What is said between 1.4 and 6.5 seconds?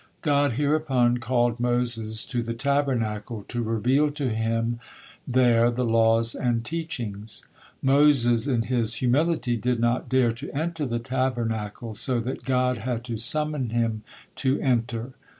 Moses to the Tabernacle, to reveal to him there the laws